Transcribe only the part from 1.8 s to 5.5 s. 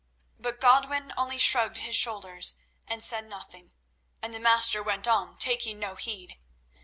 shoulders and said nothing, and the Master went on,